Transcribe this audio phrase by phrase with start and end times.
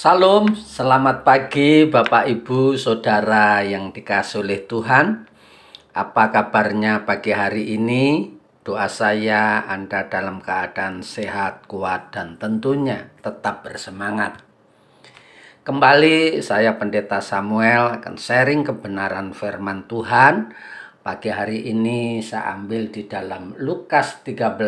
[0.00, 5.28] Salam, selamat pagi Bapak Ibu Saudara yang dikasih oleh Tuhan.
[5.92, 8.32] Apa kabarnya pagi hari ini?
[8.64, 14.40] Doa saya Anda dalam keadaan sehat, kuat, dan tentunya tetap bersemangat.
[15.68, 20.56] Kembali saya Pendeta Samuel akan sharing kebenaran firman Tuhan.
[21.04, 24.64] Pagi hari ini saya ambil di dalam Lukas 13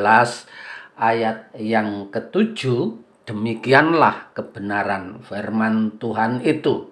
[1.01, 6.91] ayat yang ketujuh Demikianlah kebenaran firman Tuhan itu.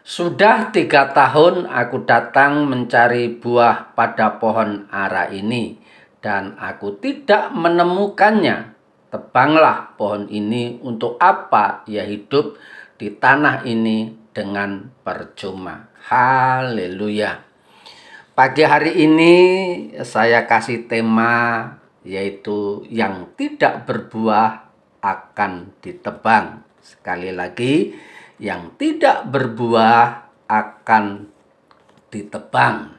[0.00, 5.76] Sudah tiga tahun aku datang mencari buah pada pohon ara ini,
[6.24, 8.72] dan aku tidak menemukannya.
[9.10, 12.56] Tebanglah pohon ini untuk apa ia hidup
[12.96, 15.90] di tanah ini dengan percuma.
[16.06, 17.42] Haleluya.
[18.32, 19.34] Pagi hari ini
[20.00, 21.66] saya kasih tema
[22.06, 24.69] yaitu yang tidak berbuah
[25.00, 26.64] akan ditebang.
[26.80, 27.92] Sekali lagi,
[28.40, 31.28] yang tidak berbuah akan
[32.08, 32.96] ditebang.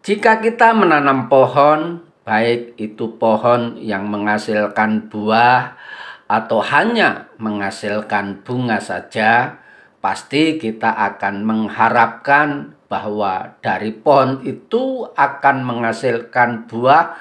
[0.00, 5.76] Jika kita menanam pohon, baik itu pohon yang menghasilkan buah
[6.24, 9.60] atau hanya menghasilkan bunga saja,
[10.00, 17.14] pasti kita akan mengharapkan bahwa dari pohon itu akan menghasilkan buah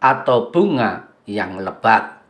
[0.00, 2.21] atau bunga yang lebat.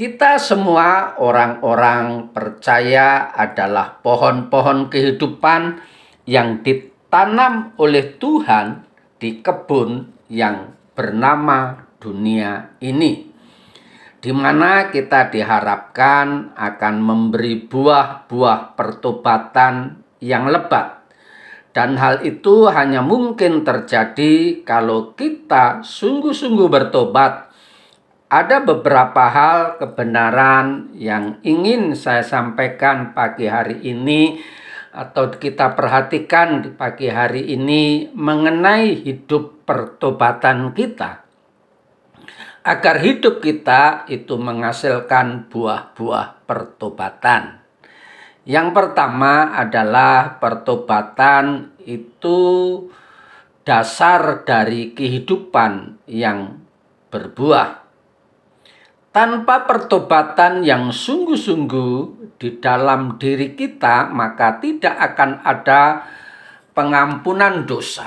[0.00, 5.76] Kita semua orang-orang percaya adalah pohon-pohon kehidupan
[6.24, 8.80] yang ditanam oleh Tuhan
[9.20, 13.28] di kebun yang bernama dunia ini.
[14.24, 21.04] Di mana kita diharapkan akan memberi buah-buah pertobatan yang lebat.
[21.76, 27.49] Dan hal itu hanya mungkin terjadi kalau kita sungguh-sungguh bertobat
[28.30, 34.38] ada beberapa hal kebenaran yang ingin saya sampaikan pagi hari ini
[34.94, 41.26] atau kita perhatikan di pagi hari ini mengenai hidup pertobatan kita.
[42.62, 47.58] Agar hidup kita itu menghasilkan buah-buah pertobatan.
[48.46, 52.38] Yang pertama adalah pertobatan itu
[53.66, 56.62] dasar dari kehidupan yang
[57.10, 57.89] berbuah.
[59.10, 61.94] Tanpa pertobatan yang sungguh-sungguh
[62.38, 66.06] di dalam diri kita, maka tidak akan ada
[66.70, 68.06] pengampunan dosa.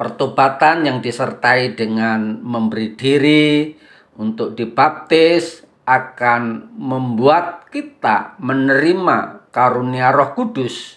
[0.00, 3.76] Pertobatan yang disertai dengan memberi diri
[4.16, 10.96] untuk dibaptis akan membuat kita menerima karunia Roh Kudus,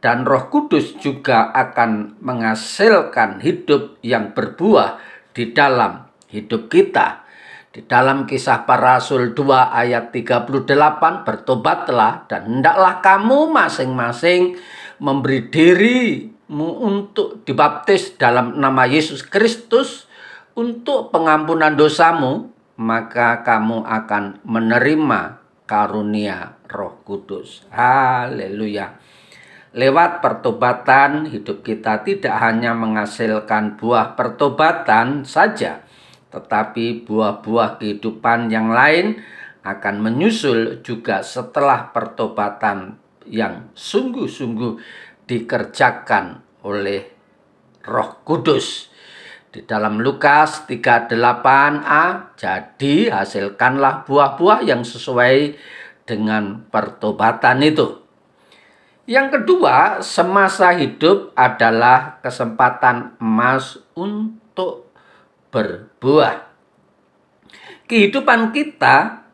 [0.00, 4.96] dan Roh Kudus juga akan menghasilkan hidup yang berbuah
[5.36, 7.27] di dalam hidup kita
[7.68, 10.64] di dalam kisah para rasul 2 ayat 38
[11.28, 14.56] bertobatlah dan hendaklah kamu masing-masing
[14.98, 20.08] memberi dirimu untuk dibaptis dalam nama Yesus Kristus
[20.56, 25.20] untuk pengampunan dosamu maka kamu akan menerima
[25.68, 27.66] karunia Roh Kudus.
[27.74, 28.96] Haleluya.
[29.76, 35.84] Lewat pertobatan hidup kita tidak hanya menghasilkan buah pertobatan saja,
[36.28, 39.20] tetapi buah-buah kehidupan yang lain
[39.64, 42.96] akan menyusul juga setelah pertobatan
[43.28, 44.80] yang sungguh-sungguh
[45.28, 47.04] dikerjakan oleh
[47.84, 48.88] Roh Kudus.
[49.48, 55.56] Di dalam Lukas 38a, jadi hasilkanlah buah-buah yang sesuai
[56.04, 58.04] dengan pertobatan itu.
[59.08, 64.87] Yang kedua, semasa hidup adalah kesempatan emas untuk
[65.48, 66.48] berbuah.
[67.88, 69.24] Kehidupan kita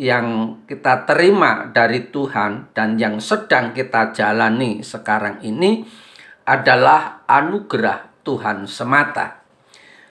[0.00, 5.84] yang kita terima dari Tuhan dan yang sedang kita jalani sekarang ini
[6.48, 9.44] adalah anugerah Tuhan semata.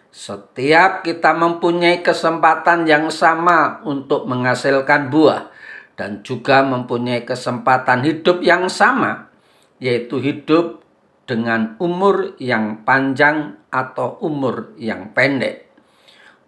[0.10, 5.54] Setiap kita mempunyai kesempatan yang sama untuk menghasilkan buah
[5.94, 9.30] dan juga mempunyai kesempatan hidup yang sama,
[9.78, 10.81] yaitu hidup
[11.30, 15.70] dengan umur yang panjang atau umur yang pendek.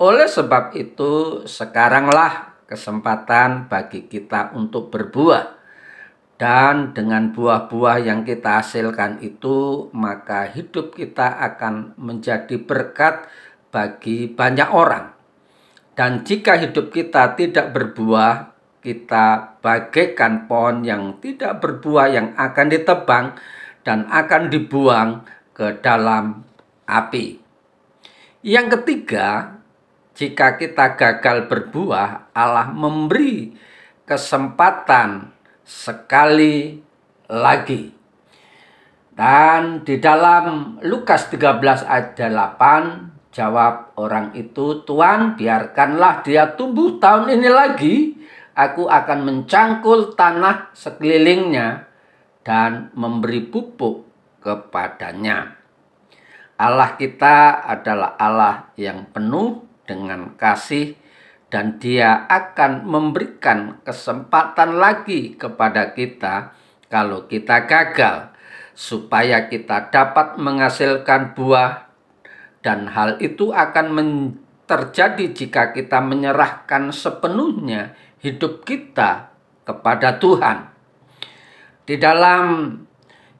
[0.01, 5.61] Oleh sebab itu, sekaranglah kesempatan bagi kita untuk berbuah.
[6.41, 13.29] Dan dengan buah-buah yang kita hasilkan itu, maka hidup kita akan menjadi berkat
[13.69, 15.13] bagi banyak orang.
[15.93, 23.37] Dan jika hidup kita tidak berbuah, kita bagaikan pohon yang tidak berbuah yang akan ditebang
[23.81, 26.45] dan akan dibuang ke dalam
[26.85, 27.37] api.
[28.41, 29.57] Yang ketiga,
[30.17, 33.53] jika kita gagal berbuah, Allah memberi
[34.05, 35.29] kesempatan
[35.61, 36.81] sekali
[37.29, 37.93] lagi.
[39.11, 47.37] Dan di dalam Lukas 13 ayat 8 jawab orang itu, "Tuhan, biarkanlah dia tumbuh tahun
[47.37, 47.95] ini lagi.
[48.51, 51.90] Aku akan mencangkul tanah sekelilingnya
[52.41, 54.07] dan memberi pupuk
[54.41, 55.57] kepadanya."
[56.61, 60.93] Allah kita adalah Allah yang penuh dengan kasih
[61.51, 66.55] dan dia akan memberikan kesempatan lagi kepada kita
[66.87, 68.31] kalau kita gagal
[68.71, 71.91] supaya kita dapat menghasilkan buah
[72.63, 73.91] dan hal itu akan
[74.63, 77.91] terjadi jika kita menyerahkan sepenuhnya
[78.23, 79.35] hidup kita
[79.67, 80.70] kepada Tuhan.
[81.91, 82.71] Di dalam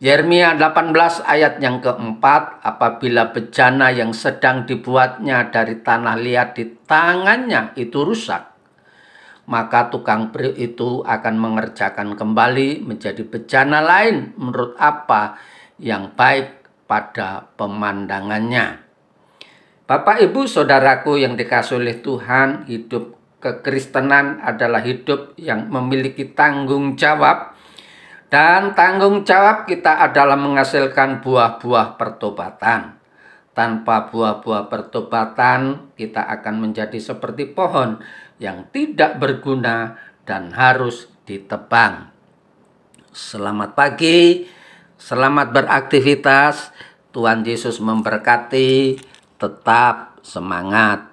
[0.04, 7.72] Yeremia 18 ayat yang keempat, apabila bejana yang sedang dibuatnya dari tanah liat di tangannya
[7.80, 8.52] itu rusak,
[9.48, 15.40] maka tukang periuk itu akan mengerjakan kembali menjadi bejana lain menurut apa
[15.80, 18.84] yang baik pada pemandangannya.
[19.88, 27.51] Bapak ibu saudaraku yang dikasih oleh Tuhan, hidup kekristenan adalah hidup yang memiliki tanggung jawab
[28.32, 32.96] dan tanggung jawab kita adalah menghasilkan buah-buah pertobatan.
[33.52, 38.00] Tanpa buah-buah pertobatan, kita akan menjadi seperti pohon
[38.40, 42.08] yang tidak berguna dan harus ditebang.
[43.12, 44.48] Selamat pagi,
[44.96, 46.72] selamat beraktivitas.
[47.12, 48.96] Tuhan Yesus memberkati,
[49.36, 51.11] tetap semangat.